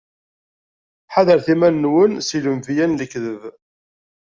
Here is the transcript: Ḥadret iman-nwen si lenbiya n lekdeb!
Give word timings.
Ḥadret 1.13 1.47
iman-nwen 1.53 2.13
si 2.27 2.37
lenbiya 2.43 2.85
n 2.85 2.97
lekdeb! 2.99 3.41